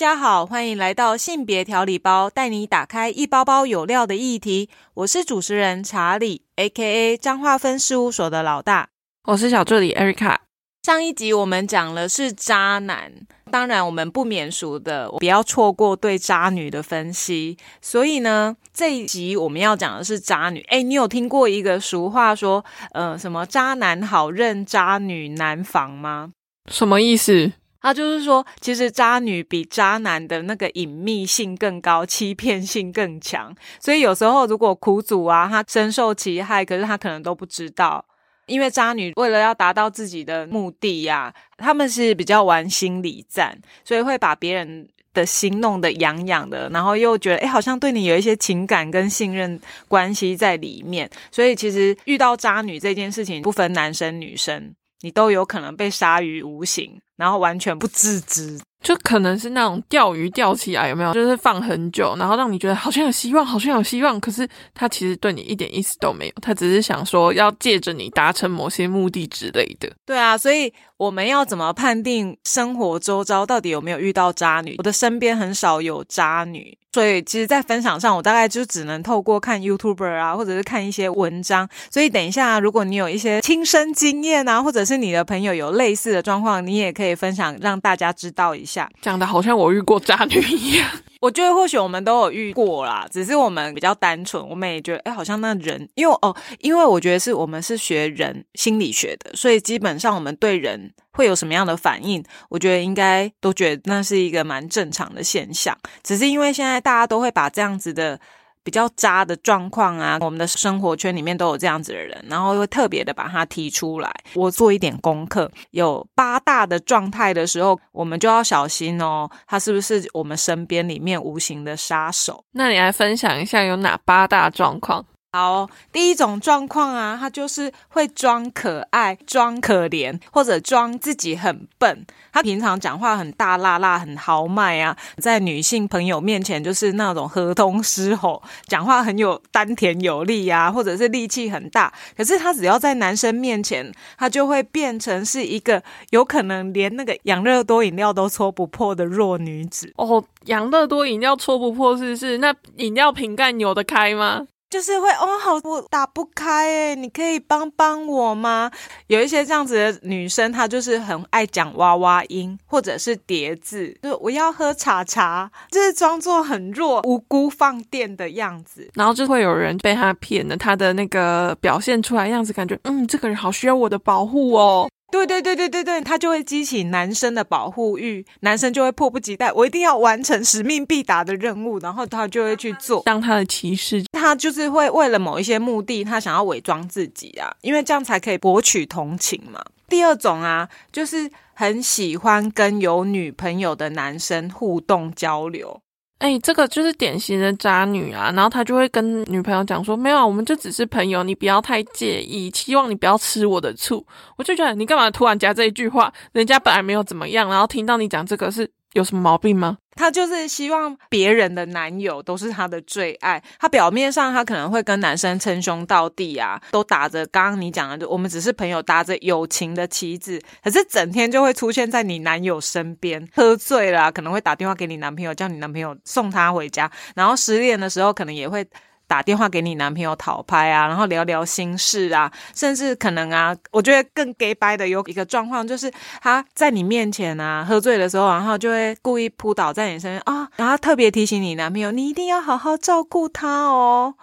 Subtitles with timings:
[0.00, 4.70] 家好，欢迎来到性别调理包，带你打开一包包有料的议题。
[4.94, 7.18] 我是主持人查理，A.K.A.
[7.18, 8.88] 彰化分事务所的老大。
[9.24, 10.38] 我是小助理 Erica。
[10.84, 13.12] 上一集我们讲了是渣男，
[13.50, 17.58] 当然我们不免俗的，不要错过对渣女的分析。
[17.82, 20.62] 所以呢，这一集我们要讲的是渣女。
[20.70, 26.30] 哎，你有听过一个俗话说，呃，什么渣男好认，渣女难防吗？
[26.70, 27.52] 什么意思？
[27.80, 33.54] 他就是说，其实渣女比渣男的那个隐秘性更高，欺骗性更强。
[33.80, 38.04] 所以有时候如果苦主啊，他深受其害，可是他可能都不知道，
[38.46, 51.10] 因为渣女为了要达到自己的目的呀，他们是比较玩心理战，所以会把别人的心弄得痒痒的，然后又觉得哎，好像对你有一些情感跟信任关系在里面。
[51.32, 57.00] 所以其实遇到渣女这件事情，不分男生女生，你都有可能被杀于无形。
[57.16, 61.12] 然后完全不自知，就可能是那种钓鱼钓起来有没有？
[61.12, 69.92] 就是放很久，然后让你觉得好像有希望，好像有希望，可是他其实对你一点意思都没有，他只是想说要借着你达成某些目的之类的。
[70.06, 74.76] 对啊，所以我们要怎么判定生活周遭到底有没有遇到渣女？
[74.78, 76.78] 我的身边很少有渣女。
[76.92, 81.68] 所以，其实，在分享上，我大概就只能透过看 YouTuber 啊，或者是看一些文章。
[81.88, 88.90] 所以，等一下，如果你有一些亲身经验啊，或者是你的朋友有类似的状况，你也可以分享，让大家知道一下。
[89.00, 90.88] 讲的好像我遇过渣女一样。
[91.20, 108.20] 我觉得或许我们都有遇过啦，只是我们比较单纯，我们也觉得，哎，好像那人，因为哦，因为我觉得是我们是学人心理学的，所以基本上我们对人会有什么样的反应，我觉得应该都觉得那是一个蛮正常的现象，只是因为现在大家都会把这样子的。
[108.62, 114.14] 比较渣的状况啊，我们的生活圈里面都有这样子的人，然后会特别的把它提出来。
[114.34, 122.44] 我做一点功课，有八大的状态的时候，我们就要小心哦，他是不是我们身边里面无形的杀手？
[122.52, 125.04] 那你来分享一下有哪八大状况？
[125.32, 132.04] 好，第一种状况啊，他就是会装可爱、装可怜，或者装自己很笨。
[132.32, 141.92] 他平常讲话很大辣辣、很豪迈啊，在女性朋友面前就是那种河东狮吼，讲话很有丹田有力啊，或者是力气很大。
[142.16, 143.88] 可是他只要在男生面前，
[144.18, 145.80] 他就会变成是一个
[146.10, 149.92] 有可能连那个养乐多饮料都戳不破的弱女子。
[149.94, 152.38] 哦，养乐多饮料戳不破是不是？
[152.38, 154.48] 那饮料瓶盖扭得开吗？
[154.70, 158.70] 就是会哦，好，我打不开哎，你可以帮帮我吗？
[159.08, 174.88] 有一些这样子的女生，她就是很爱讲娃娃音或者是叠字，就我要喝茶茶，就是装作很弱、无辜放电的样子，然后就会有人被她骗了，她的那个表现出来样子，感觉嗯，这个人好需要我的保护哦。
[175.10, 184.04] 对对对对对对，他就会激起男生的保护欲，男生就会迫不及待，我一定要完成使命必达的任务，然后他就会去做，当他的骑士。
[184.12, 189.60] 他就是会为了某一些目的，他想要伪装自己啊，因为这样才可以博取同情嘛。
[189.88, 195.82] 第二种啊，就是很喜欢跟有女朋友的男生互动交流。
[196.20, 198.30] 哎，这个就是典型的渣女啊！
[198.36, 204.06] 然后他就会跟女朋友讲说：“没有，我们就只是朋友，你不要太介意，希望你不要吃我的醋。”
[204.36, 206.12] 我就觉得你干嘛突然加这一句话？
[206.32, 208.70] 人家本来没有怎么样，然后听到你讲这个是。
[208.94, 209.78] 有什么毛病吗？
[210.00, 213.42] 她就是希望别人的男友都是她的最爱。
[213.58, 220.40] 她表面上她可能会跟男生称兄道弟啊，都打着刚刚你讲的，我们只是朋友，打着友情的旗帜。
[220.64, 226.90] 可是整天就会出现在你男友身边，喝醉了可能会打电话给你男朋友，叫你男朋友送她回家。
[227.14, 228.66] 然后失恋的时候，可能也会。
[229.10, 235.90] 打电话给你男朋友讨拍啊，然后聊聊心事啊，甚至可能啊，我觉得更 gay 掰的有一个状况，就是
[236.22, 244.14] 他在你面前啊，喝醉的时候，然后就会故意扑倒在你身边啊，然后特别提醒你男朋友，你一定要好好照顾他哦。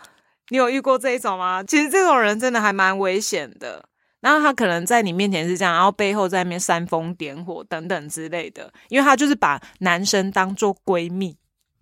[0.48, 1.62] 你有遇过这一种吗？
[1.62, 3.84] 其实这种人真的还蛮危险的。
[4.22, 11.36] 然后他可能在你面前是这样，然后背后在那边煽风点火等等之类的，因为他就是把男生当做闺蜜。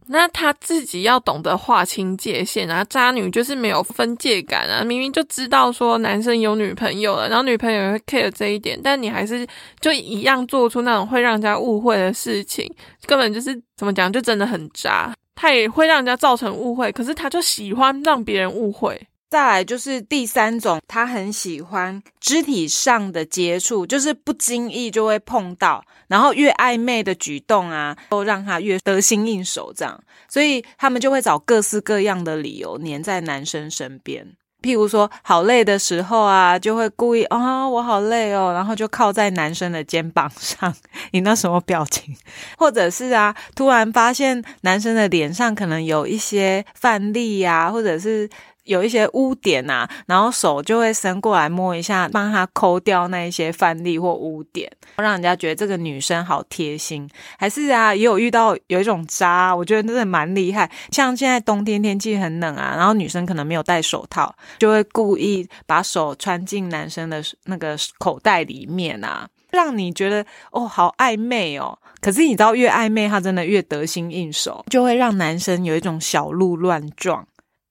[0.07, 2.84] 那他自己要懂得划清界限啊！
[2.86, 4.84] 渣女就是没有分界感啊！
[4.84, 9.46] 明明就知道说男生有女朋友了，然后女朋友会 care 这一点，但你还是
[9.80, 12.72] 就一样做出那种会让人家误会的事情，
[13.06, 15.13] 根本就是怎么讲，就真的很渣。
[15.34, 19.00] 他也会让人家造成误会，可是他就喜欢让别人误会。
[19.36, 34.26] 再来就是第三种，他很喜欢肢体上的接触，就是不经意就会碰到，然后越暧昧的举动啊，都让他越得心应手，这样，所以他们就会找各式各样的理由黏在男生身边。
[34.62, 40.74] 譬如说好累的时候啊，就会故意啊、我好累哦，然后就靠在男生的肩膀上，
[41.12, 42.16] 你那什么表情？
[42.58, 48.30] 或者是啊，突然发现男生的脸上可能有一些饭粒呀、或者是。
[48.66, 57.10] 有一些污点啊，然后手就会伸过来摸一下，帮他抠掉那一些饭粒或污点，让人家觉得这个女生好贴心。
[57.38, 60.70] 还是啊，也有遇到有一种渣，我觉得真的蛮厉害。
[60.92, 71.78] 像现在冬天天气很冷啊，然后女生可能没有戴手套，就会故意把手穿进男生的那个口袋里面啊，让你觉得哦好暧昧哦。
[72.02, 77.28] 可是你知道，越暧昧他真的越得心应手，就会让男生有一种小鹿乱撞。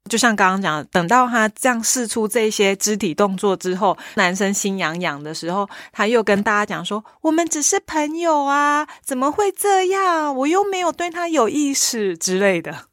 [0.09, 10.37] 就像刚刚讲的，等到他这样试出这些肢体动作之后，男生心痒痒的时候，他又跟大家讲说：“我们只是朋友啊，怎么会这样？
[10.37, 12.87] 我又没有对他有意识之类的。”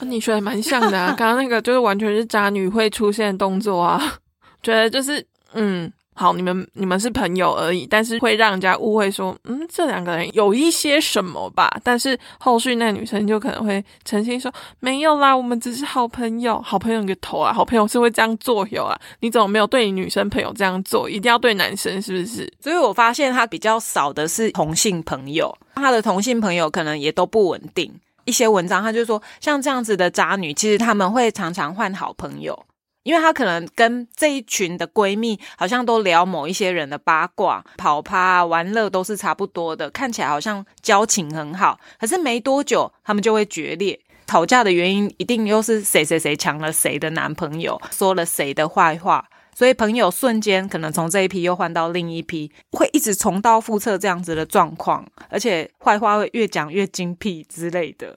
[0.00, 4.18] 你说的蛮像的啊，刚刚那个就是完全是渣女会出现动作啊，
[4.62, 5.90] 觉得就是嗯。
[6.12, 11.80] 好，你们你们是朋友而已，但是会让人家误会说，嗯，这两个人有一些什么吧。
[11.82, 16.60] 但是后续那女生就可能会澄清说，没有啦，我们只是好朋友。
[16.60, 19.00] 好朋友个头啊，好朋友是会这样做有啊？
[19.20, 21.08] 你怎么没有对你女生朋友这样做？
[21.08, 22.52] 一定要对男生是不是？
[22.60, 27.90] 所以我发现他比较少的是同性朋友，他的同性朋友可能也都不稳定。
[28.26, 32.66] 一些文章他就说，像这样子的渣女，其实他们会常常换好朋友。
[33.10, 41.76] 因为她可能跟这一群的闺蜜好像都聊某一些人的八卦、跑趴、玩乐都是差不多的，看起来好像交情很好。
[41.98, 43.98] 可是没多久，他们就会决裂，
[44.28, 58.16] 吵架的原因一定又是谁谁谁抢了谁的男朋友，说了谁的坏话，所以朋友瞬间可能从这一批又换到另一批，会一直重蹈覆辙这样子的状况，而且坏话会越讲越精辟之类的。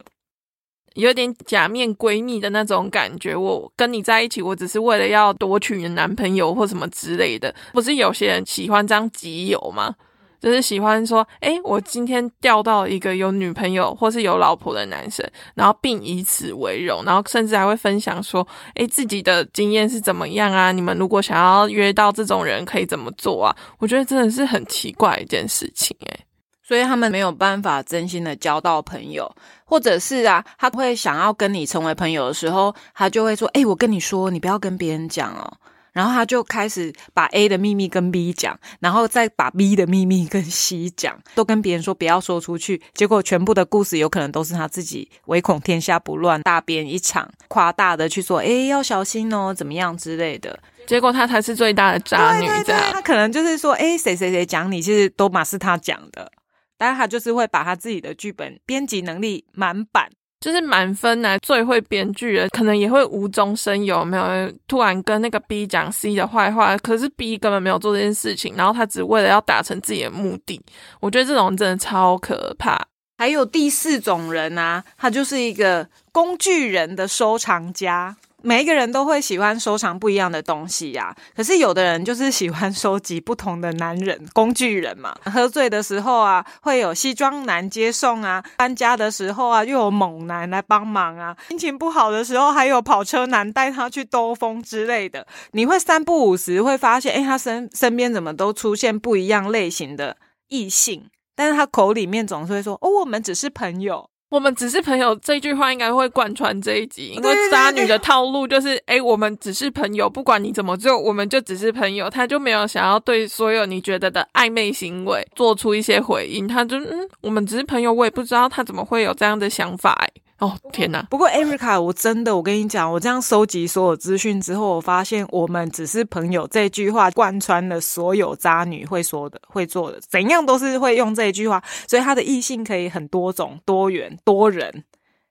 [0.96, 7.54] 有点假面闺蜜的那种感觉，我跟你在一起，我只是为了要夺取你的男朋友或什么之类的。
[7.72, 9.96] 不是有些人喜欢这样集邮吗？
[10.40, 15.26] 就是喜欢说，哎，我今天钓到一个有女朋友或是有老婆的男生，
[15.56, 18.46] 然后并以此为荣，然后甚至还会分享说，
[18.76, 20.74] 哎，自己的经验是怎么样啊？
[20.74, 23.56] 你们如果想要约到这种人，可以怎么做啊？
[23.80, 26.23] 我觉得真的是很奇怪一件事情，哎。
[26.64, 29.30] 所以他们没有办法真心的交到朋友，
[29.66, 35.58] 或者是啊，他会想要跟你成为朋友的时候，他就会说：“哎，我跟你说，你不要跟别人讲哦。”
[35.94, 42.82] 然后他就开始把 A 的秘密跟 B 讲，然后再把 B 的秘密跟 C 讲，都跟别人说不要说出去。
[42.96, 50.58] 结果全部的故事有可能都是他自己唯恐天下不乱，大编一场，夸大的去说：“哎，要小心哦，怎么样之类的。”
[50.88, 56.32] 结果他才是最大的渣女，这样他可能就是说：“哎，谁谁谁讲你，其实都马是他讲的。”
[56.78, 60.10] 但他就是会把他自己的剧本编辑能力满版，
[60.40, 64.24] 就是满分啊，最会编剧的，可能也会无中生有，没有
[64.68, 70.62] 突然跟那个 B 讲 C 的坏话，可是 B 根本没有做这件事情，然后他只为了要达成自己的目的。
[71.00, 72.86] 我觉得这种人真的超可怕。
[73.18, 78.18] 还有第四种人啊，他就是一个工具人的收藏家。
[78.46, 85.16] 每一个人都会喜欢收藏不一样的东西呀，可是有的人就是喜欢收集不同的男人工具人嘛。
[85.24, 95.26] 喝醉的时候啊，会有西装男接送啊；搬家的时候啊，又有猛男来帮忙啊；心情不好的时候，还有跑车男带他去兜风之类的。
[95.52, 100.18] 你会三不五时会发现，哎，他身身边怎么都出现不一样类型的
[100.50, 112.10] 异性，但是他口里面总是会说：“哦，我们只是朋友。”我们只是朋友这句话应该会贯穿这一集，因为渣女的套路就是，哎，我们只是朋友，不管你怎么做，我们就只是朋友。
[112.10, 120.23] 他就没有想要对所有你觉得的暧昧行为做出一些回应，他就嗯，我们只是朋友，我也不知道他怎么会有这样的想法，哎。
[120.44, 121.02] 哦天哪！
[121.10, 134.84] 不过 Erica，我真的，我跟你讲，我这样收集所有资讯之后，我发现我们只是朋友这句话贯穿了所有渣女会说的、会做的，怎样都是会用这一句话，所以他的异性可以很多种、多元、多人，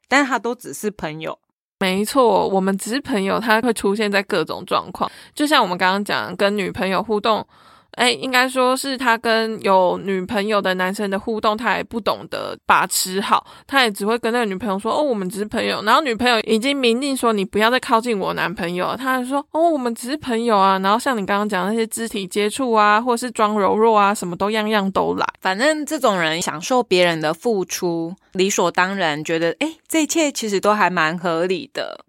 [0.08, 1.38] 但是他都只是朋友。
[1.78, 7.46] 没错，我们只是朋友，他会出现在各种状况，就像我们刚刚讲，跟女朋友互动。
[7.92, 25.26] 哎，应该说是他跟有女朋友的男生的互动，他也不懂得把持好，他也只会跟那个女朋友说：“哦，我们只是朋友。”然后女朋友已经明令说：“你不要再靠近我男朋友。”他还说：“哦，我们只是朋友啊。”然后像你刚刚讲那些肢体接触啊，或是装柔弱啊，什么都样样都来。
[25.40, 32.04] 反正这种人享受别人的付出，理所当然，觉得哎，这一切其实都还蛮合理的。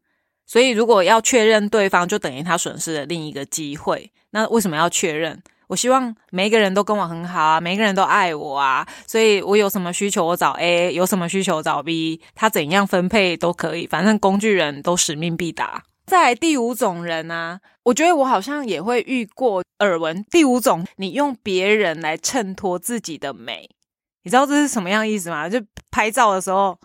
[0.46, 4.10] 所以如果要确认对方，就等于他损失了另一个机会。
[4.32, 5.42] 那为什么要确认？
[5.74, 15.82] 我希望每一个人都跟我很好啊，每一个人都爱我啊，所以我有什么需求我找 A，有什么需求找 B，他怎样分配都可以，反正工具人都使命必达。
[16.06, 20.24] 在第五种人啊，我觉得我好像也会遇过耳闻。
[20.30, 23.68] 第五种，你用别人来衬托自己的美，
[24.22, 25.50] 你知道这是什么样意思吗？
[25.50, 26.78] 就拍照的时候，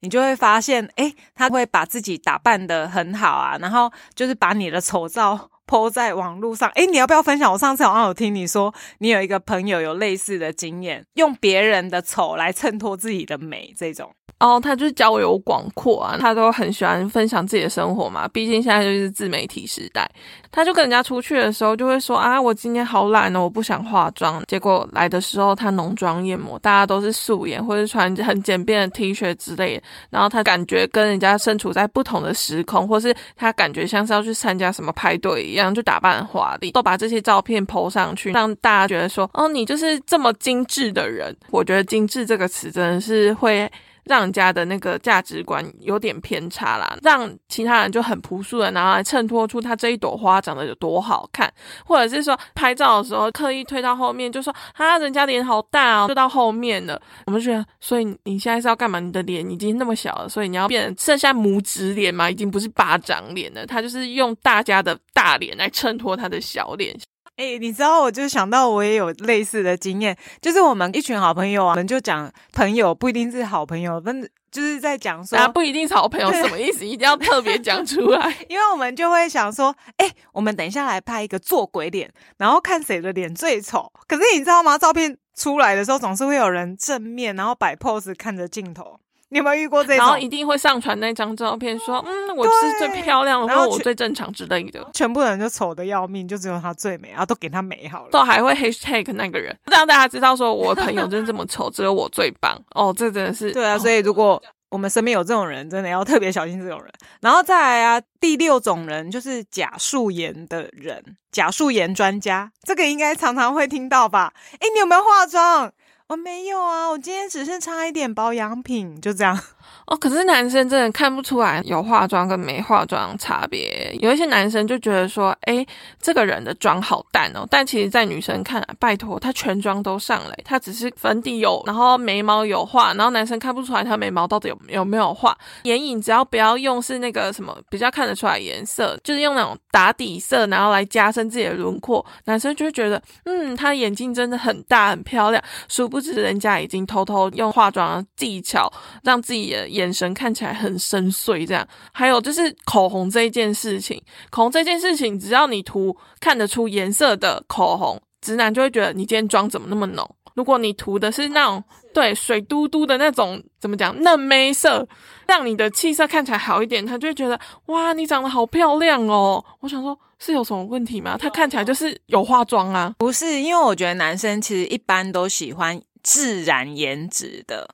[0.00, 6.70] 你就会发现，哎，他会把自己打扮的很好啊，然后就是把你的丑照泼在网络上。
[6.74, 7.52] 哎，你要不要分享？
[7.52, 14.10] 我上次好像有听你说，你有一个朋友有类似的经验，用别人的丑来衬托自己的美，这种。
[14.40, 18.26] 哦，他就是交友广阔啊，他都很喜欢分享自己的生活嘛。
[18.28, 20.10] 毕竟现在就是自媒体时代，
[20.50, 24.42] 他就跟人家出去的时候就会说啊，我今天好懒哦，我不想化妆。
[24.46, 41.34] 结果来的时候他浓妆艳抹，大家都是素颜或者穿很简便的 T 恤之类的，然后他感觉跟人家身处在不同的时空，或是他感觉像是要去参加什么派对，样就打扮华丽，都把这些照片 PO 上去，让大家觉得说，哦，你就是这么精致的人。
[41.50, 43.70] 我觉得“精致”这个词真的是会。
[44.04, 51.52] 让人家的那个价值观有点偏差啦，让其他人就很朴素的拿来衬托出他这一朵花长得有多好看，
[51.84, 57.00] 或者是说拍照的时候刻意推到后面，就说啊人家脸好大哦，就到后面了。
[57.26, 59.00] 我们觉得，所以你现在是要干嘛？
[59.00, 63.66] 你的脸已经那么小了，所以你要变剩下拇指脸嘛，已经不是巴掌脸了。
[63.66, 66.94] 他就是用大家的大脸来衬托他的小脸。
[67.36, 74.22] 哎，你知道，我就想到我也有类似的经验，就是我们一群好朋友啊，我们就讲朋友不一定是好朋友，但
[74.52, 83.92] 就是在讲说啊不一定是好朋友什么意思，一定要特别讲出来， 因为我们就会想说，哎，我们等一下来拍一个做鬼脸，然后看谁的脸最丑。
[84.06, 84.78] 可是你知道吗？
[84.78, 89.00] 照片出来的时候，总是会有人正面，然后摆 pose 看着镜头。
[89.30, 89.98] 你有没有遇过这种？
[89.98, 94.86] 然后一定会上传那张照片，说嗯，我是最漂亮，然后我最正常之类的。
[94.92, 98.10] 全部人就丑的要命，就只有他最美，然后都给他美好了。
[98.10, 102.60] 都还会 hashtag 那个人，让大家知道说我朋友真的这么丑，只有我最棒。
[102.74, 103.78] 哦，这真的是对啊。
[103.78, 106.92] 所以如果我们身边有这种人，真的要特别小心这种人。
[107.20, 114.32] 然后再来啊，第六种人就是假素颜的人，假素颜专家，这个应该常常会听到吧？
[114.54, 115.72] 哎，你有没有化妆？
[116.08, 119.40] 我没有啊，我今天只是差一点保养品，就这样。
[119.86, 123.94] 哦，可是男生真的看不出来有化妆跟没化妆差别。
[124.00, 125.64] 有一些男生就觉得说，哎，
[126.00, 127.46] 这个人的妆好淡哦。
[127.50, 135.36] 但其实，在女生看来，拜托，他全妆都上了，他只是粉底有，然后眉毛有画，然后男生看不出来他眉毛到底有有没有画。
[135.64, 145.44] 眼影只要不要用是那个什么比较看得出来颜色，就是用那种打底色，然后来加深自己的轮廓，男生就会觉得，嗯，他眼睛真的很大很漂亮。
[145.68, 151.66] 殊不知，人家已经偷偷用化妆技巧让自己眼神看起来很深邃，这样。
[151.92, 160.08] 还有就是口红这一件事情，口红这件事情，只要你涂看得出颜色的口红，直男就会觉得你今天妆怎么那么浓。
[160.34, 164.84] 如果你涂的是那种对水嘟嘟的那种，怎么讲嫩妹色，
[165.28, 169.44] 让你的气色看起来好一点，他就会觉得哇，你长得好漂亮哦。
[169.60, 171.16] 我想说，是有什么问题吗？
[171.16, 172.92] 他看起来就是有化妆啊。
[172.98, 177.72] 不是，因为我觉得男生其实一般都喜欢自然颜值的。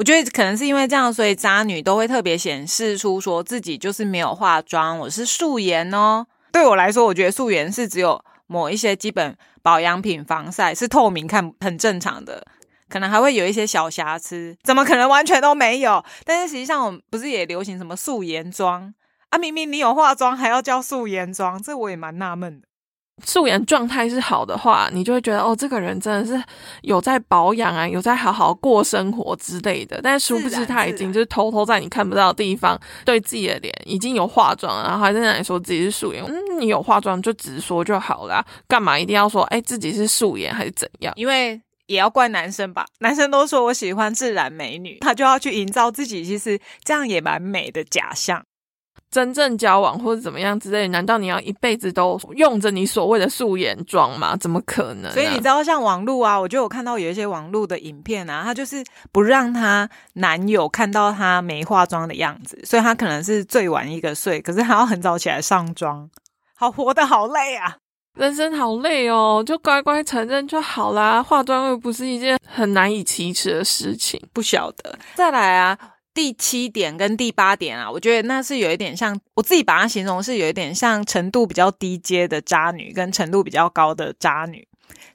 [0.00, 6.26] 我觉得可能是因为这样，所以渣女都会特别显示出说自己就是没有化妆，我是素颜哦。
[6.50, 12.42] 对我来说，我觉得素颜是只有抹一些基本保养品、防晒是透明，看很正常的，
[12.88, 16.02] 可能还会有一些小瑕疵，怎么可能完全都没有？
[16.24, 18.94] 但是实际上，我们不是也流行什么素颜妆
[19.28, 19.36] 啊？
[19.36, 22.66] 明明你有化妆，还要叫素颜妆，这我也蛮纳闷的。
[23.24, 26.42] 素颜状态是好的话，你就会觉得哦，这个人真的是
[26.82, 30.00] 有在保养啊，有在好好过生活之类的。
[30.02, 36.24] 但殊不知他已经就是偷偷在你看不到的地方，对自己的脸已经有化妆，然后还在那里说自己是素颜。
[36.24, 41.12] 嗯，你有化妆就直说就好啦，干嘛一定要说哎自己是素颜还是怎样？
[41.16, 48.44] 因为也要怪男生吧，男生都说我喜欢自然美女，他就要去营造自己其实这样也蛮美的假象。
[49.10, 54.36] 真正交往或者怎么样之类，难道你要一辈子都用着你所谓的素颜妆吗？
[54.36, 55.10] 怎么可能？
[55.12, 66.08] 所以你知道，像网络啊，我就有看到有一些网络的影片啊，她就是不让她男友看到她没化妆的样子，所以她可能是最晚一个睡，可是还要很早起来上妆，
[66.54, 67.78] 好活得好累啊，
[68.16, 71.20] 人生好累哦，就乖乖承认就好啦。
[71.20, 74.96] 化妆又不是一件很难以启齿的事情，不晓得。
[75.16, 75.76] 再来啊。
[76.12, 84.66] 第七点跟第八点啊，我觉得那是有一点像，我自己把它形容是有一点像程度比较低阶的渣女，跟程度比较高的渣女。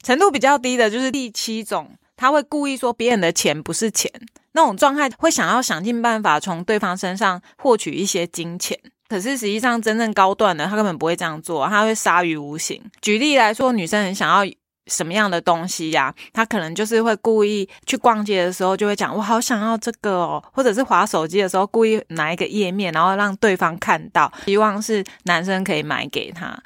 [0.01, 4.09] 程度比较低的就是第七种，他会故意说别人的钱不是钱，
[4.53, 8.79] 那种状态会想要想尽办法从对方身上获取一些金钱。
[9.07, 12.81] 可是实际上真正高段的他根本不会这样做，他会鲨鱼无形。
[13.01, 14.51] 举例来说，女生很想要
[14.87, 26.57] 什么样的东西呀、他可能就是会故意去逛街的时候就会讲，我好想要这个哦，或者是划手机的时候故意拿一个页面，然后让对方看到，希望是男生可以买给他。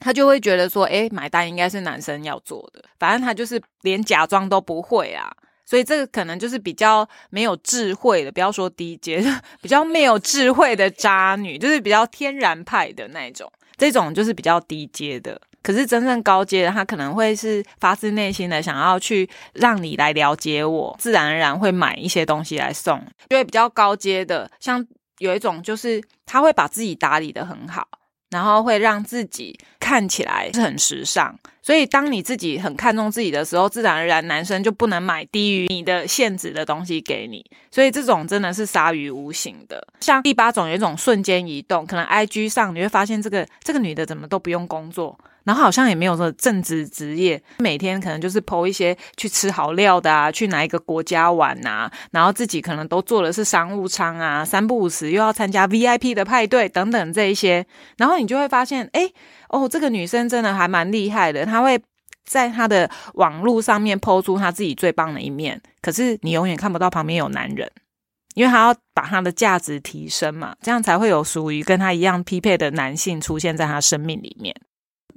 [0.00, 5.32] 他就会觉得说，诶，买单应该是男生要做的，反正他就是连假装都不会啊，
[5.64, 9.24] 所以这个可能就是比较没有智慧的，不要说低阶，
[9.62, 15.40] 比较没有智慧的渣女，就是比较天然派的那种，这种就是比较低阶的。
[15.64, 23.04] 可是真正高阶的，他可能会是发自内心的想要去让你来了解我，自然而然会买一些东西来送。
[23.30, 24.86] 因为比较高阶的，像
[25.18, 27.88] 有一种就是他会把自己打理的很好。
[28.30, 37.44] 然后会让自己看起来是很时尚，所以当你自己很看重自己的时候，自然而然男生就不能买低于你的限值的东西给你。
[37.70, 39.86] 所以这种真的是鲨鱼无形的。
[40.00, 59.08] 像第八种有一种瞬间移动，可能 I G 上你会发现这个这个女的怎么都不用工作，然后好像也没有说正职职业，每天可能就是 PO 一些去吃好料的啊，去哪一个国家玩啊，然后自己可能都坐的是商务舱啊，三不五时又要参加 VIP 的派对等等这一些，然后你就会发现，哎，
[59.48, 61.80] 哦，这个女生真的还蛮厉害的，她会
[62.24, 67.70] 在她的网络上面 PO 出她自己最棒的一面，可是你永远看不到旁边有男人。
[68.34, 74.52] 因为她要把她的价值提升嘛，这样才会有属于跟她一样匹配的男性出现在她生命里面。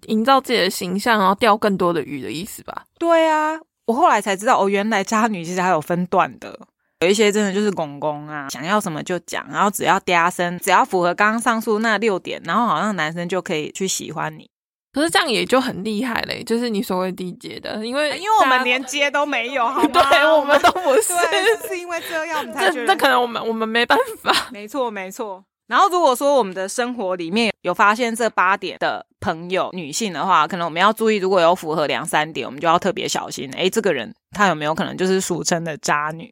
[0.06, 2.84] 营造自己的形象，然后钓更多的鱼的意思吧？
[3.00, 6.60] 对啊，我后来才知道哦，原来渣女其实还有分段的，
[7.02, 14.50] 有一些真的就是公公啊，想要什么就讲，然后只要嗲声，只要符合刚刚上述那六点，然后好像男生就可以去喜欢你。
[14.94, 19.90] 可是这样也就很厉害嘞，就是你所谓低阶的，因为因为我们连接都没有， 好吗？
[19.94, 24.34] 对我们都不是，对，是因为这样我们才觉得这这可能我们我们没办法。
[24.52, 25.44] 没错，没错。
[25.68, 33.50] 然后如果说我们的生活里面有发现这八点的朋友女性的话，可能我们要注意，如果有符合两三点，我们就要特别小心。
[33.52, 36.32] 诶，这个人他有没有可能就是俗称的渣女？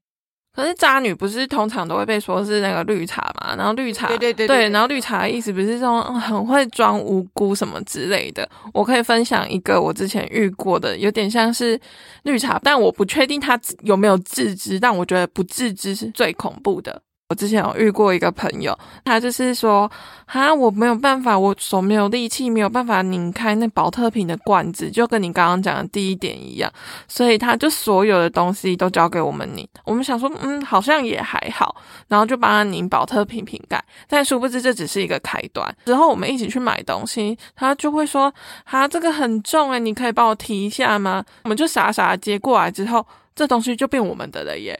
[0.56, 3.54] 可是渣女不是通常都会被说是那个绿茶嘛？
[3.58, 8.50] 然后绿茶，对对对对，然后绿茶的意思不是说嗯很会装无辜什么之类的。
[8.74, 11.78] 我可以分享一个我之前遇过的，有点像是
[12.24, 17.02] 绿茶，但我不确定他有没有自知，但我觉得不自知是最恐怖的。
[17.28, 19.90] 我之前有遇过一个朋友，他就是说，
[20.28, 26.72] 哈，我没有办法，我手没有力气，没有办法拧开那保特瓶的罐子，就跟你刚刚讲的第一点一样，
[27.08, 29.68] 所以他就所有的东西都交给我们拧。
[29.86, 31.76] 我们想说，嗯，好像也还好，
[32.10, 35.76] 然后就帮他拧保特瓶瓶盖，但殊不知这只是一个开端。
[35.86, 38.32] 之后我们一起去买东西，他就会说，
[38.66, 41.26] 哈，这个很重诶，你可以帮我提一下吗？
[41.46, 44.80] 我们就傻傻接过来之后，这东西就变我们的了耶。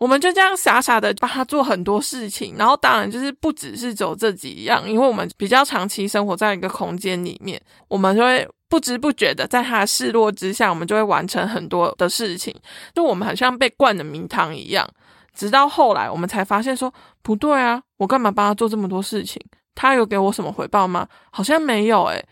[0.00, 12.54] 我们就这样傻傻的帮他做很多事情，然后当然就是不只是走这几样，因为我们比较长期生活在一个空间里面，我们就会不知不觉的在他的示弱之下，我们就会完成很多的事情，
[12.94, 14.88] 就我们好像被灌了迷汤一样。
[15.34, 19.38] 直到后来我们才发现说不对啊，我干嘛帮他做这么多事情？
[19.74, 21.06] 他有给我什么回报吗？
[21.30, 22.26] 好像没有诶、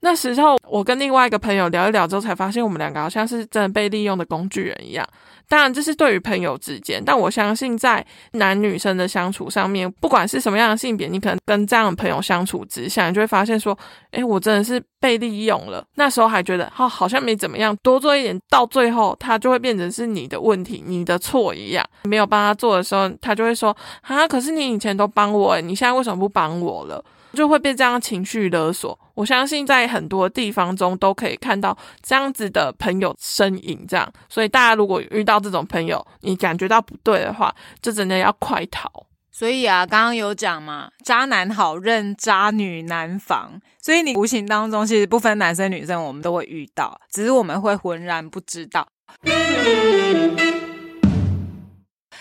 [0.00, 5.06] 那时候我跟另外一个朋友聊一聊之后，才发现我们两个好像是真的被利用的工具人一样。
[5.48, 13.76] 当然，这是对于朋友之间，但我相信在男女生的相处上面，不管是什么样的性别，你可能跟这样的朋友相处之下，你就会发现说，
[14.12, 15.84] 诶，我真的是被利用了。
[15.96, 21.84] 那时候还觉得，哦，好像没怎么样，多做一点，到最后他就会变成是你的问题、你的错一样。
[22.04, 27.04] 没有帮他做的时候，他就会说，啊，可是你以前都帮我，诶，你现在为什么不帮我了？
[27.34, 28.98] 就会被这样情绪勒索。
[29.14, 34.12] 我相信在很多地方中都可以看到这样子的朋友身影，这样。
[34.28, 38.90] 所以大家如果遇到这种朋友，你感觉到不对的话，就真的要快逃。
[39.30, 43.60] 所以啊，刚刚有讲嘛，渣男好认，渣女难防。
[43.80, 48.86] 所以你无形当中其实不分男生女生，我们都会遇到，只是我们会浑然不知道。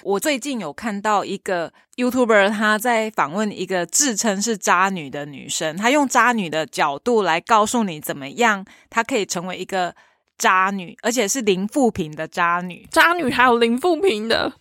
[0.03, 9.95] 我最近有看到一个 YouTuber，他在访问一个自称是渣女的女生，她用渣女的角度来告诉你怎么样，她可以成为一个
[10.37, 12.87] 渣女，而且是零负评的渣女。
[12.91, 14.53] 渣女还有零负评的，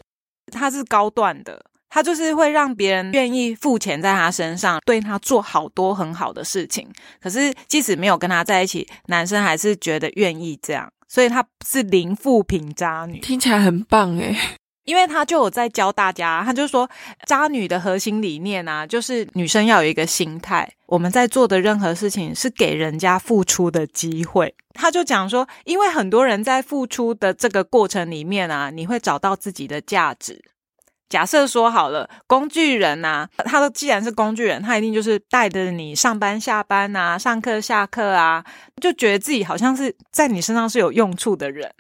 [0.52, 6.88] 她是高段的，她就是会让别人愿意付钱在她身上，对她做好多很好的事情。
[7.20, 13.18] 可是即使没有跟她在一起，男生还是觉得愿意这样，所以她是零负评渣女。
[13.20, 14.36] 听起来很棒诶。
[14.84, 16.88] 因为他就有在教大家，他就说
[17.26, 24.54] 渣女的核心理念啊，就是女生要有一个心态，我们在做的任何事情是给人家付出的机会。
[24.74, 30.42] 他就讲说，因为很多人在付出的这个过程里面啊，你会找到自己的价值。
[31.08, 38.42] 假设说好了，工具人呐、他都既然是工具人，他一定就是带着你上班下班啊，上课下课啊，
[38.80, 41.70] 就觉得自己好像是在你身上是有用处的人。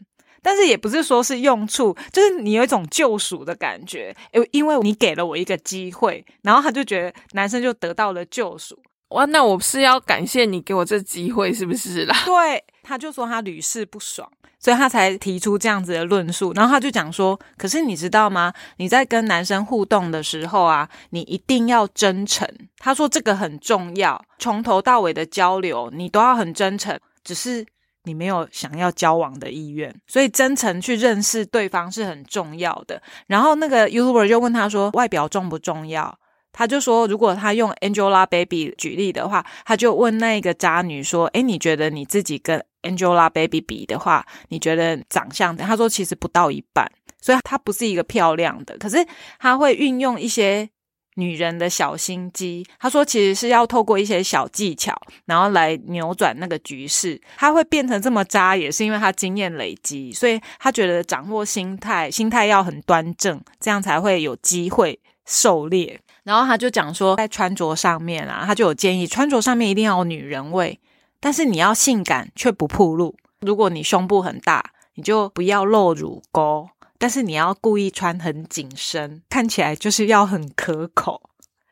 [0.42, 8.76] 但是也不是说是用处，就是你有一种救赎的感觉，因因为你给了我一个机会，然后他就觉得男生就得到了救赎。
[9.10, 12.16] 哇，那我是要感谢你给我这机会，是不是啦？
[12.24, 14.26] 对，他就说他屡试不爽，
[14.58, 16.52] 所以他才提出这样子的论述。
[16.54, 18.52] 然后他就讲说，可是你知道吗？
[18.78, 22.48] 你在跟男生互动的时候啊，你一定要真诚。
[22.78, 27.66] 他说这个很重要，从头到尾的交流你都要很真诚，只是。
[28.04, 33.00] 你没有想要交往的意愿，所以真诚去认识对方是很重要的。
[33.26, 36.18] 然后那个 YouTuber 就问他说：“外表重不重要？”
[36.52, 48.76] 他就说：“如果他用 Angelababy 举例的话，他就问那个渣女说：‘诶，你觉得你自己跟 Angelababy 比的话，你觉得长相？’他说其实不到一半，所以她不是一个漂亮的。
[48.78, 49.06] 可是
[49.38, 50.68] 他会运用一些。”
[51.16, 57.20] 女人的小心机，他说其实是要透过一些小技巧，然后来扭转那个局势。
[57.36, 66.00] 他会变成这么渣，也是因为他经验累积，所以他觉得掌握心态，心态要很端正，这样才会有机会狩猎。
[66.24, 70.78] 然后他就讲说，在穿着上面啊，他就有建议，穿着上面一定要有女人味，
[71.20, 73.16] 但是你要性感却不暴露。
[73.40, 76.68] 如果你胸部很大，你就不要露乳沟。
[77.02, 81.20] 但是你要故意穿很紧身，看起来就是要很可口，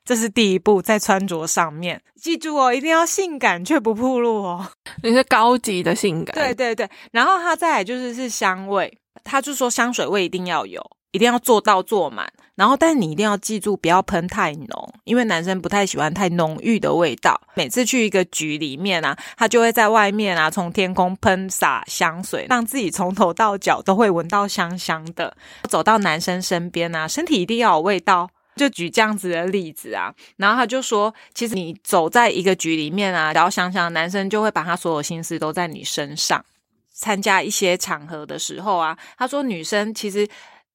[0.04, 4.72] 这是第一步，在穿着上面，记住哦，一定要性感却不暴露哦，
[5.04, 6.90] 你是高级的性感，对对对。
[7.12, 10.84] 然后它再来就是是香味，他就说香水味一定要有。
[11.12, 17.40] 一定要做到做满，然后，但你一定要记住，不要喷太浓，因为男生不太喜欢太浓郁的味道。
[17.54, 25.34] 每次去一个局里面啊，他就会在外面啊，从天空喷洒香水，让自己从头到脚都会闻到香香的。
[25.70, 28.28] 走到男生身边啊，身体一定要有味道。
[28.56, 36.44] 就举这样子的例子啊，然后他就说，其实你走在一个局里面啊，然后想想，男生就会把他所有心思都在你身上。
[36.92, 40.28] 参加一些场合的时候啊，他说女生其实。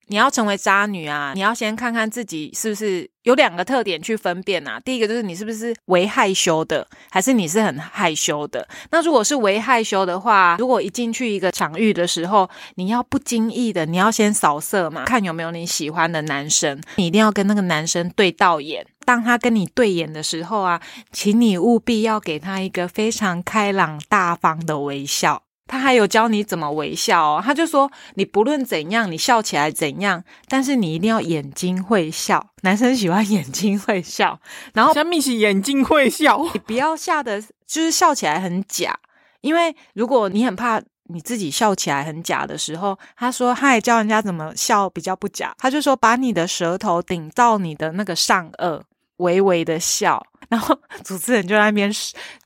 [0.07, 1.31] 你要成为渣女啊！
[1.33, 4.79] 你要先看看自己是不是有两个特点去分辨啊。
[4.79, 8.67] 第一个就是你是不是为害羞的，还是你是很害羞的？
[8.91, 18.85] 那如果是为害羞的话，如果一进去一个场域的时候，你要不经意的，你要先扫射嘛，看有没有你喜欢的男生，你一定要跟那个男生对到眼。
[19.05, 25.43] 当他跟你对眼的时候啊，请你务必要给他一个非常开朗大方的微笑。
[25.67, 34.39] 他还有教你怎么微笑哦，他就说你不论怎样，你笑起来怎样，但是你一定要眼睛会笑，男生喜欢眼睛会笑，
[34.73, 38.97] 然后像蜜喜眼睛会笑，你不要笑的，就是笑起来很假，
[39.41, 48.81] 因为如果你很怕你自己笑起来很假的时候，他说他还教人家怎么笑比较不假，他就说把你的舌头顶到你的那个上颚，
[49.17, 50.25] 微微的笑。
[50.47, 51.91] 然后主持人就在那边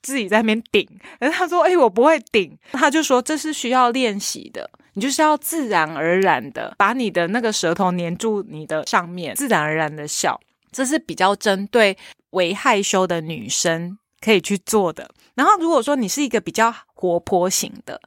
[0.02, 0.88] 自己在那边顶，
[1.20, 10.40] 然后他说：“哎，我不会顶。”他就说：“这是需要练习的，你就是要自然而然的把你的那个舌头粘住你的上面，自然而然的笑。
[10.72, 11.98] 这是比较针对
[12.30, 15.12] 为害羞的女生可以去做的。
[15.36, 18.00] 然后如果说你是一个比较活泼型的。”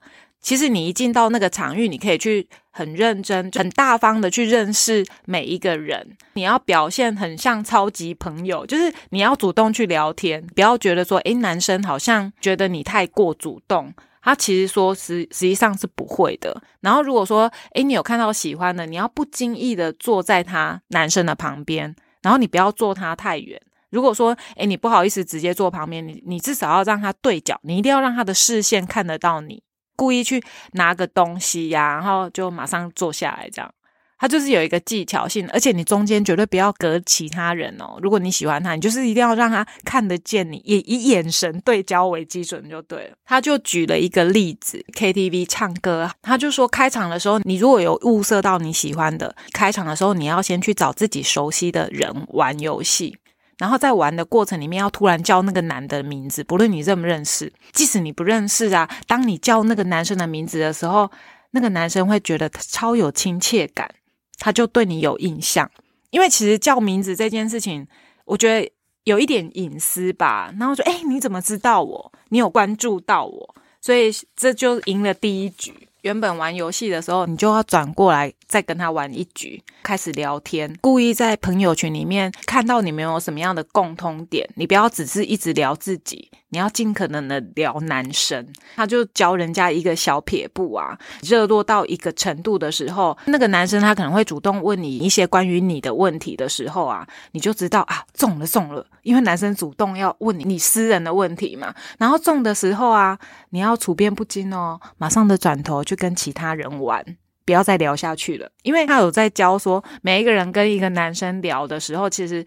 [0.43, 6.17] 其实你一进到那个场域，你可以去很认真、很大方的去认识每一个人。
[6.35, 13.95] 你要表现很像超级朋友，就是你要主动去聊天，不要觉得说，诶，男生好像觉得你太过主动。
[14.25, 16.61] 他其实说实实际上是不会的。
[16.81, 23.61] 然后如果说，诶，你有看到喜欢的，你要不经意的坐在他男生的旁边，然后你不要坐他太远。
[23.91, 29.63] 如果说，诶，你不好意思直接坐旁边，你你至少要让他对角，你一定要让他的视线看得到你。
[29.97, 33.73] 故意去拿个东西呀，然后就马上坐下来，这样
[34.19, 37.99] 他就是有一个技巧性，而且你中间绝对不要隔其他人哦。
[38.01, 43.17] 如果你喜欢他，你就是一定要让他看得见你，也以眼神对焦为基准就对了。
[43.25, 53.17] 他就举了一个例子，KTV 唱歌，他就说开场的时候，你如果有物色到你喜欢的，开场的时候你要先去找自己熟悉的人玩游戏。
[53.63, 61.09] 然后在玩的过程里面，要突然叫那个男的名字，不论你认不认识，即使你不认识啊，当你叫那个男生的名字的时候，
[61.53, 63.89] 那个男生会觉得超有亲切感，
[64.37, 65.71] 他就对你有印象。
[66.11, 67.87] 因为其实叫名字这件事情，
[68.25, 68.69] 我觉得
[69.05, 70.53] 有一点隐私吧。
[70.59, 72.13] 然后说，哎，你怎么知道我？
[72.31, 75.89] 你有关注到我，所以这就赢了第一局。
[76.03, 80.77] 原本玩游戏的时候，你就要转过来再跟他玩一局，开始聊天。
[80.81, 107.03] 故意在朋友群里面看到你们有什么样的共通点，你不要只是一直聊自己，你要尽可能的聊男生，他就教人家一个小撇步啊，热络到一个程度的时候，那个男生他可能会主动问你一些关于你的问题的时候啊，你就知道啊中了中了，因为男生主动要问你你私人的问题嘛，然后中的时候啊，你要处变不惊哦，马上的转头去跟其他人玩。
[107.45, 112.45] 不要再聊下去了，因为他有在教说，每一个人跟一个男生聊的时候，其实。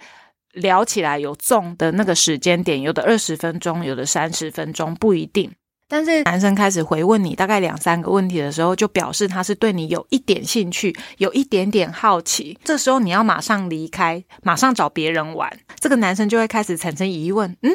[0.56, 5.52] 聊起来有中的那个时间点，有的二十分钟，有的三十分钟，不一定。
[5.88, 12.58] 但是男生开始回问你大概两三个问题的时候，就表示他是对你有一点兴趣，有一点点好奇。
[12.64, 17.72] 这时候你要马上离开，马上找别人玩，这个男生就会开始产生疑问，嗯。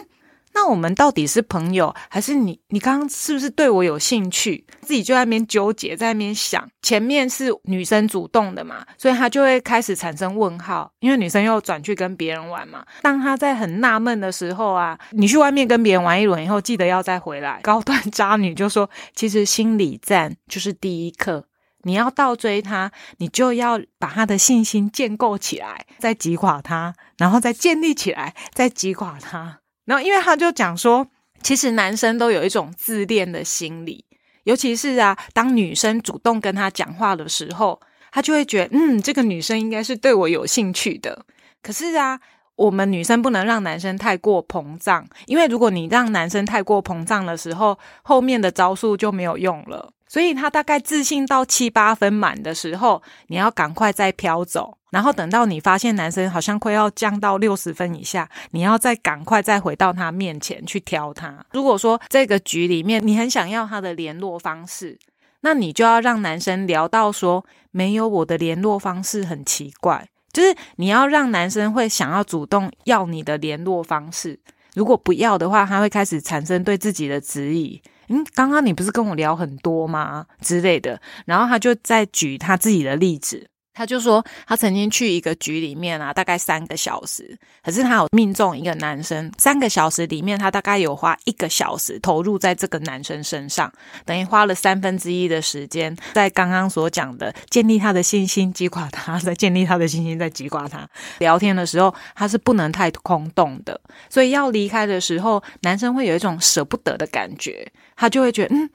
[0.52, 2.60] 那我们到底是朋友，还是你？
[2.68, 4.66] 你刚刚是不是对我有兴趣？
[4.82, 6.68] 自己就在那边纠结，在那边想。
[6.82, 12.84] 前面是女生主动的嘛，所以他就会开始产生问号，因为女生又转去跟别人玩嘛。
[13.00, 17.60] 当他在很纳闷的时候啊，你去外面跟别人玩一轮以后，记得要再回来。
[17.62, 21.44] 高端渣女就说：“其实心理战就是第一课，
[21.84, 29.59] 你要倒追他，你就要把他的信心建构起来，再击垮他，然后再建立起来，再击垮他。”
[29.90, 31.04] 然后，因为他就讲说，
[31.42, 34.04] 其实男生都有一种自恋的心理，
[34.44, 37.80] 尤其是啊，当女生主动跟他讲话的时候，
[38.12, 41.26] 他就会觉得，嗯，这个女生应该是对我有兴趣的。
[41.60, 42.20] 可是啊，
[42.54, 49.92] 我们女生不能让男生太过膨胀，因为如果你让男生太过膨胀的时候，后面的招数就没有用了。
[50.06, 61.44] 所以他大概自信到七八分满的时候，你要赶快再飘走，然后等到你发现男生好像快要降到六十分以下，你要再赶快再回到他面前去挑他。
[61.52, 64.98] 如果说这个局里面你很想要他的联络方式，
[65.42, 74.38] 那你就要让男生聊到说没有我的联络方式很奇怪，就是你要让男生会想要主动要你的联络方式。
[74.74, 77.80] 如果不要的话，他会开始产生对自己的质疑。
[78.08, 81.00] 嗯，刚刚你不是跟我聊很多吗之类的？
[81.26, 83.48] 然后他就在举他自己的例子。
[83.72, 93.72] 他就说，他曾经去一个局里面啊，大概三个小时，可是他有命中一个男生，三个小时里面，他大概有花一个小时投入在这个男生身上，
[94.04, 100.86] 等于花了三分之一的时间在刚刚所讲的建立他的信心，击垮他，在建立他的信心，在击垮他。
[101.18, 103.80] 聊天的时候，他是不能太空洞的，
[104.10, 108.68] 所以要离开的时候，男生会有一种舍不得的感觉，他就会觉得嗯。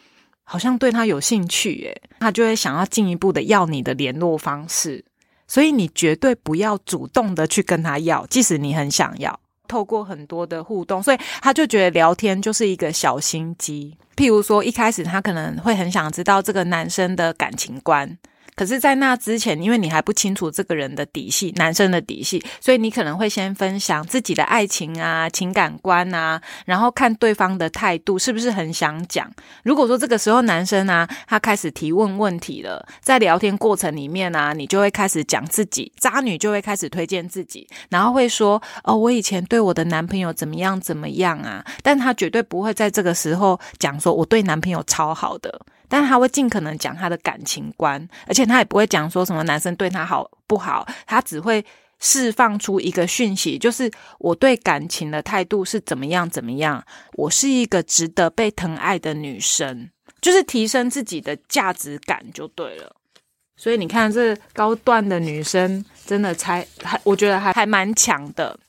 [0.45, 5.03] 好像对他有兴趣耶，他就会想要进一步的要你的联络方式，
[5.47, 13.97] 所以你绝对不要主动的去跟他要，即使你很想要，透过很多的互动，所以他就觉得聊天就是一个小心机。
[14.15, 18.17] 譬如说，一开始他可能会很想知道这个男生的感情观。
[18.55, 29.29] 可是，在那之前，因为你还不清楚这个人的底细，男生的底细，所以你可能会先分享自己的爱情啊、情感观啊，然后看对方的态度是不是很想讲。
[29.63, 51.65] 如果说这个时候男生啊，他开始提问问题了，在聊天过程里面啊，你就会开始讲自己，渣女就会开始推荐自己，然后会说：“哦，我以前对我的男朋友怎么样怎么样啊。”但他绝对不会在这个时候讲说：“我对男朋友超好的。”但他会尽可能讲他的感情观，而且他也不会讲说什么男生对他好不好，他只会
[52.00, 59.89] 释放出一个讯息，就是我对感情的态度是怎么样怎么样，我是一个值得被疼爱的女生，
[60.21, 62.95] 就是提升自己的价值感就对了。
[63.58, 68.60] 所以你看，这高段的女生真的才还，我觉得还还蛮强的。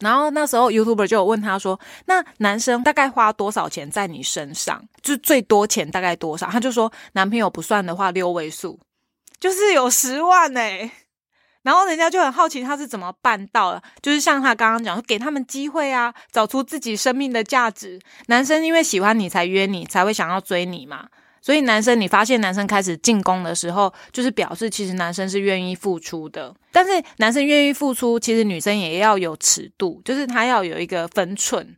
[0.00, 4.82] 然后那时候，YouTuber 就有问他说：“那男生大概花多少钱在你身上？
[5.02, 8.78] 就最多钱大概多少？”他就说：“男朋友不算的话，六位数，
[9.40, 10.60] 就是有十万呢。”
[11.62, 17.98] 然后人家就很好奇他是怎么办到的，就是像他刚刚讲，给他们机会啊，找出自己生命的价值。
[18.26, 21.08] 男生因为喜欢你才约你，才会想要追你嘛。
[21.46, 26.52] 所以男生，你发现男生开始进攻的时候，就是表示其实男生是愿意付出的。
[26.72, 31.76] 但是男生愿意付出，其实女生也要有尺度，就是他要有一个分寸，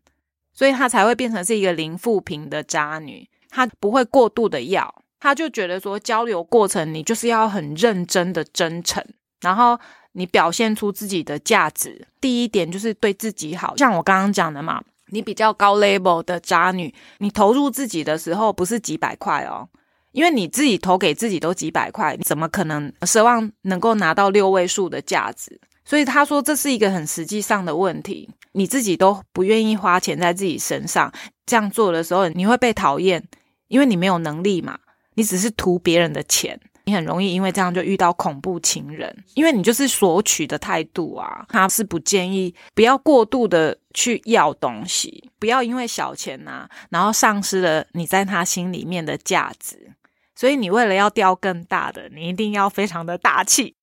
[0.55, 3.29] 所以他才会变成是一个零负评的渣女。
[3.51, 9.05] 他不会过度的要，他就觉得说交流过程你就是要很认真的真诚，
[9.43, 9.79] 然后
[10.13, 12.09] 你表现出自己的价值。
[12.23, 14.83] 第一点就是对自己好，像我刚刚讲的嘛。
[15.11, 19.69] 你比较高 level 的渣女，你投入自己的时候不是几百块哦，
[20.13, 25.61] 因为你自己投给自己都几百块，怎么可能奢望能够拿到六位数的价值？
[25.85, 31.13] 所以他说这是一个很实际上的问题，你自己都不愿意花钱在自己身上，
[31.47, 33.27] 这样做的时候你会被讨厌，
[33.69, 34.79] 因为你没有能力嘛，
[35.15, 36.61] 你只是图别人的钱。
[36.89, 41.45] 你很容易因为这样就遇到恐怖情人，因为你就是索取的态度啊。
[41.51, 49.93] 他是不建议不要过度的去要东西，不要因为小钱呐，然后丧失了你在他心里面的价值。
[50.35, 53.75] 所以你为了要钓更大的，你一定要非常的大气。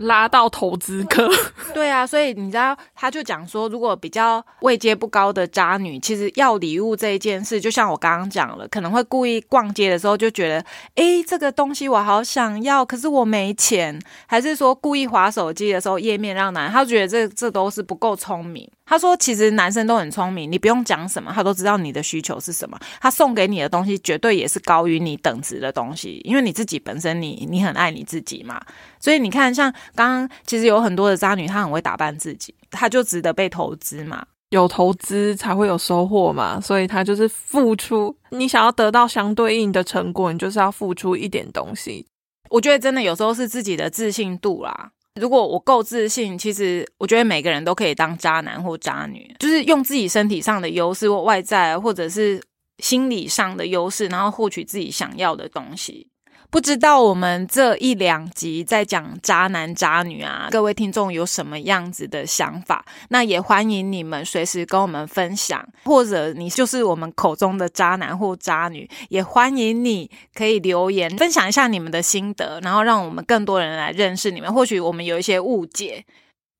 [0.00, 1.30] 拉到投资客，
[1.72, 10.64] 对啊，所以你知道，他就讲说，如果比较位阶不高的渣女，其实要礼物这一件事，就像我刚刚讲了，可能会故意逛街的时候就觉得，
[10.96, 18.68] 诶，这个东西我好想要，可是我没钱，还是说故意划手机的时候页面让男，他觉得这这都是不够聪明。
[18.86, 28.60] 他说，其实男生都很聪明，你不用讲什么，他都知道你的需求是什么，他送给你的东西绝对也是高于你等值的东西，因为你自己本身你你很爱你自己嘛，
[28.98, 29.72] 所以你看像。
[29.94, 34.26] 刚刚其实有很多的渣女，她很会打扮自己，她就值得被投资嘛。
[34.50, 38.16] 有投资才会有收获嘛，所以她就是付出。
[38.30, 42.06] 你想要得到相对应的成果，你就是要付出一点东西。
[42.50, 44.92] 我觉得真的有时候是自己的自信度啦。
[45.20, 52.40] 如果我够自信，其实我觉得每个人都可以当渣男或渣女，就是用自己身体上的优势或外在，或者是
[52.78, 56.08] 心理上的优势，然后获取自己想要的东西。
[56.54, 62.84] 不知道我们这一两集在讲渣男渣女啊，各位听众有什么样子的想法？
[63.08, 74.54] 那也欢迎你们随时跟我们分享，或者你就是我们口中的渣男或渣女，也欢迎你可以留言分享一下你们的心得，然后让我们更多人来认识你们。
[74.54, 76.04] 或许我们有一些误解，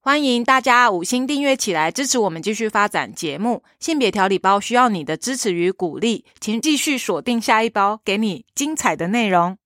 [0.02, 3.62] 欢迎大家五星订阅起来支持我们继续发展节目。
[3.78, 9.56] 性别调理包需要你的支持与鼓励，请继续锁定下一包，给你精彩的内容。